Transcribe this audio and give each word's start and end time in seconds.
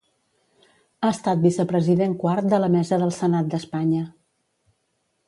Ha 1.01 1.09
estat 1.15 1.43
vicepresident 1.43 2.15
quart 2.23 2.49
de 2.53 2.61
la 2.63 2.71
Mesa 2.77 2.99
del 3.05 3.13
Senat 3.19 3.53
d'Espanya. 3.53 4.01